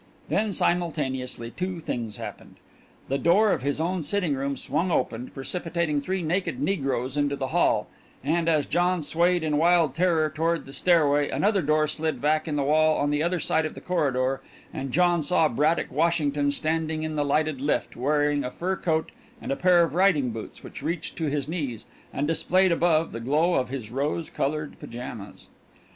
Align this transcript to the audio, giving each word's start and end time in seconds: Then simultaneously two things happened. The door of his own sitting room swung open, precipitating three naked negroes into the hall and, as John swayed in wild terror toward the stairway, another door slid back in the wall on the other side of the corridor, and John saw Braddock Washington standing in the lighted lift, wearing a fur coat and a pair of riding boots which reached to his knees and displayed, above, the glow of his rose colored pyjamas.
Then 0.29 0.51
simultaneously 0.51 1.51
two 1.51 1.79
things 1.79 2.17
happened. 2.17 2.55
The 3.07 3.19
door 3.19 3.51
of 3.51 3.61
his 3.61 3.79
own 3.79 4.01
sitting 4.01 4.33
room 4.33 4.57
swung 4.57 4.89
open, 4.89 5.27
precipitating 5.29 6.01
three 6.01 6.23
naked 6.23 6.59
negroes 6.59 7.15
into 7.17 7.35
the 7.35 7.49
hall 7.49 7.87
and, 8.23 8.49
as 8.49 8.65
John 8.65 9.03
swayed 9.03 9.43
in 9.43 9.57
wild 9.57 9.93
terror 9.93 10.31
toward 10.31 10.65
the 10.65 10.73
stairway, 10.73 11.29
another 11.29 11.61
door 11.61 11.87
slid 11.87 12.19
back 12.19 12.47
in 12.47 12.55
the 12.55 12.63
wall 12.63 12.97
on 12.97 13.11
the 13.11 13.21
other 13.21 13.39
side 13.39 13.63
of 13.63 13.75
the 13.75 13.79
corridor, 13.79 14.41
and 14.73 14.91
John 14.91 15.21
saw 15.21 15.47
Braddock 15.47 15.91
Washington 15.91 16.49
standing 16.49 17.03
in 17.03 17.15
the 17.15 17.23
lighted 17.23 17.61
lift, 17.61 17.95
wearing 17.95 18.43
a 18.43 18.49
fur 18.49 18.77
coat 18.77 19.11
and 19.39 19.51
a 19.51 19.55
pair 19.55 19.83
of 19.83 19.93
riding 19.93 20.31
boots 20.31 20.63
which 20.63 20.81
reached 20.81 21.15
to 21.17 21.25
his 21.25 21.47
knees 21.47 21.85
and 22.11 22.27
displayed, 22.27 22.71
above, 22.71 23.11
the 23.11 23.19
glow 23.19 23.53
of 23.53 23.69
his 23.69 23.91
rose 23.91 24.31
colored 24.31 24.79
pyjamas. 24.79 25.49